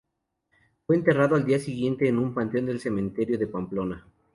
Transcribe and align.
Fue 0.87 0.95
enterrado 0.95 1.35
al 1.35 1.45
día 1.45 1.59
siguiente 1.59 2.07
en 2.07 2.17
un 2.17 2.33
panteón 2.33 2.65
del 2.65 2.79
Cementerio 2.79 3.37
de 3.37 3.45
Pamplona. 3.45 4.03